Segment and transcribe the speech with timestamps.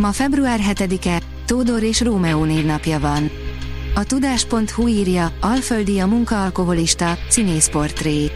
[0.00, 3.30] Ma február 7-e, Tódor és Rómeó névnapja van.
[3.94, 8.30] A tudás.hu írja, Alföldi a munkaalkoholista, színészportré.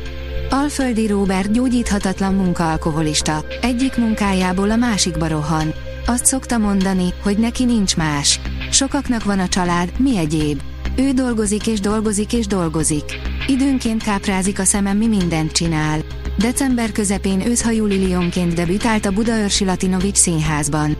[0.51, 5.75] Alföldi Róbert gyógyíthatatlan munkaalkoholista, egyik munkájából a másikba rohan.
[6.07, 8.41] Azt szokta mondani, hogy neki nincs más.
[8.71, 10.61] Sokaknak van a család, mi egyéb.
[10.97, 13.05] Ő dolgozik és dolgozik és dolgozik.
[13.47, 16.01] Időnként káprázik a szemem, mi mindent csinál.
[16.39, 20.97] December közepén őszhajú Lilionként debütált a Budaörsi Latinovics színházban.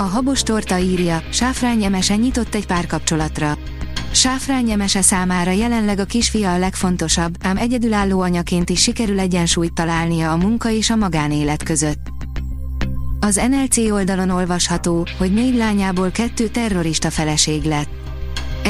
[0.00, 3.58] A habos torta írja, Sáfrány Emese nyitott egy párkapcsolatra.
[4.10, 10.32] Sáfrány Emese számára jelenleg a kisfia a legfontosabb, ám egyedülálló anyaként is sikerül egyensúlyt találnia
[10.32, 12.08] a munka és a magánélet között.
[13.20, 17.99] Az NLC oldalon olvasható, hogy négy lányából kettő terrorista feleség lett.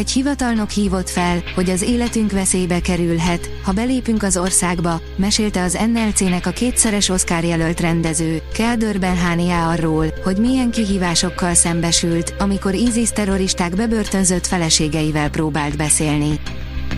[0.00, 5.78] Egy hivatalnok hívott fel, hogy az életünk veszélybe kerülhet, ha belépünk az országba, mesélte az
[5.92, 13.10] NLC-nek a kétszeres Oscar jelölt rendező, Kelder Benhania arról, hogy milyen kihívásokkal szembesült, amikor ISIS
[13.10, 16.40] terroristák bebörtönzött feleségeivel próbált beszélni.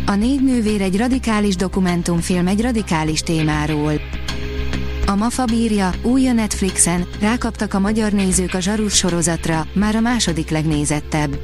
[0.06, 3.92] A négy nővér egy radikális dokumentumfilm egy radikális témáról.
[5.06, 10.00] A Mafa bírja, új a Netflixen, rákaptak a magyar nézők a Zsarus sorozatra, már a
[10.00, 11.38] második legnézettebb.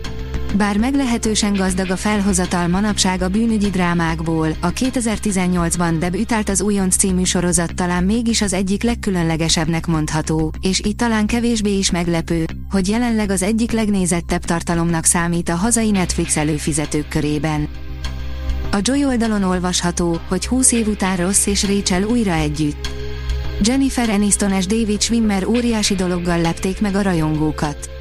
[0.56, 7.22] Bár meglehetősen gazdag a felhozatal manapság a bűnügyi drámákból, a 2018-ban debütált az Újonc című
[7.22, 13.30] sorozat talán mégis az egyik legkülönlegesebbnek mondható, és itt talán kevésbé is meglepő, hogy jelenleg
[13.30, 17.68] az egyik legnézettebb tartalomnak számít a hazai Netflix előfizetők körében.
[18.70, 22.88] A Joy oldalon olvasható, hogy 20 év után Ross és Rachel újra együtt.
[23.62, 27.97] Jennifer Aniston és David Schwimmer óriási dologgal lepték meg a rajongókat.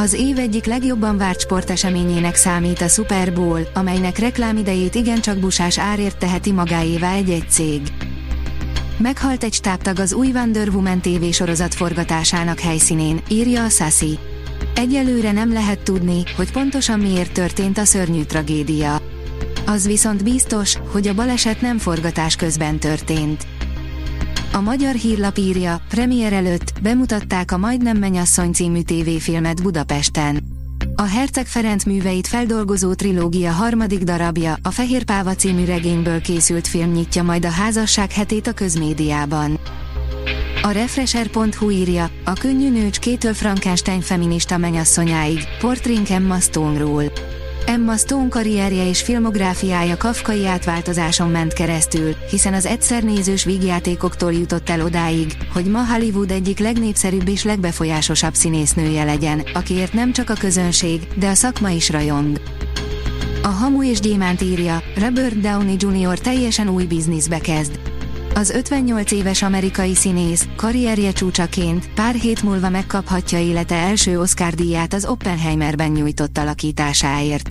[0.00, 6.18] Az év egyik legjobban várt sporteseményének számít a Super Bowl, amelynek reklámidejét igencsak busás árért
[6.18, 7.80] teheti magáévá egy-egy cég.
[8.98, 14.18] Meghalt egy stábtag az új Wonder Woman TV sorozat forgatásának helyszínén, írja a Sassy.
[14.74, 19.02] Egyelőre nem lehet tudni, hogy pontosan miért történt a szörnyű tragédia.
[19.66, 23.46] Az viszont biztos, hogy a baleset nem forgatás közben történt.
[24.52, 30.38] A magyar hírlap írja, premier előtt bemutatták a Majdnem Menyasszony című tévéfilmet Budapesten.
[30.94, 36.90] A Herceg Ferenc műveit feldolgozó trilógia harmadik darabja, a Fehér Páva című regényből készült film
[36.90, 39.58] nyitja majd a házasság hetét a közmédiában.
[40.62, 47.04] A Refresher.hu írja, a könnyű nőcs kétől Frankenstein feminista menyasszonyáig, portrénk Emma Stone-ról.
[47.70, 54.70] Emma Stone karrierje és filmográfiája kafkai átváltozáson ment keresztül, hiszen az egyszer nézős vígjátékoktól jutott
[54.70, 60.34] el odáig, hogy ma Hollywood egyik legnépszerűbb és legbefolyásosabb színésznője legyen, akiért nem csak a
[60.34, 62.40] közönség, de a szakma is rajong.
[63.42, 66.18] A Hamu és Gyémánt írja, Robert Downey Jr.
[66.18, 67.89] teljesen új bizniszbe kezd.
[68.40, 74.94] Az 58 éves amerikai színész, karrierje csúcsaként, pár hét múlva megkaphatja élete első Oscar díját
[74.94, 77.50] az Oppenheimerben nyújtott alakításáért.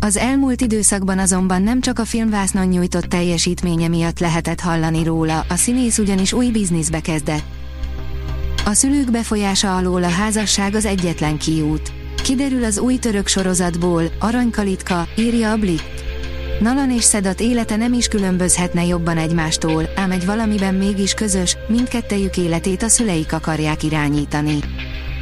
[0.00, 5.54] Az elmúlt időszakban azonban nem csak a filmvásznon nyújtott teljesítménye miatt lehetett hallani róla, a
[5.54, 7.44] színész ugyanis új bizniszbe kezdett.
[8.64, 11.92] A szülők befolyása alól a házasság az egyetlen kiút.
[12.22, 16.01] Kiderül az új török sorozatból, Aranykalitka, írja a Blik.
[16.62, 22.36] Nalan és Szedat élete nem is különbözhetne jobban egymástól, ám egy valamiben mégis közös, mindkettejük
[22.36, 24.58] életét a szüleik akarják irányítani.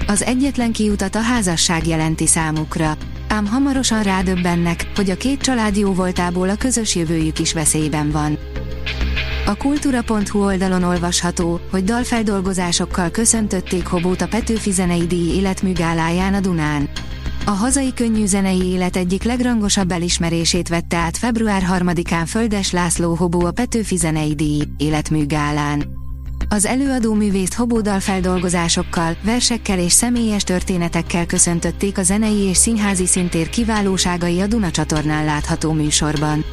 [0.06, 2.96] Az egyetlen kiutat a házasság jelenti számukra,
[3.28, 8.38] ám hamarosan rádöbbennek, hogy a két család jó voltából a közös jövőjük is veszélyben van.
[9.46, 16.88] A kultúra.hu oldalon olvasható, hogy dalfeldolgozásokkal köszöntötték Hobót a Petőfi Zenei Díj életműgáláján a Dunán.
[17.44, 23.44] A hazai könnyű zenei élet egyik legrangosabb elismerését vette át február 3-án Földes László Hobó
[23.44, 25.84] a Petőfi Zenei Díj életműgálán.
[26.48, 33.48] Az előadó művészt hobódal feldolgozásokkal, versekkel és személyes történetekkel köszöntötték a zenei és színházi szintér
[33.48, 36.44] kiválóságai a Duna csatornán látható műsorban.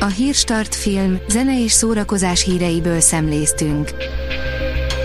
[0.00, 3.90] A Hírstart film, zene és szórakozás híreiből szemléztünk.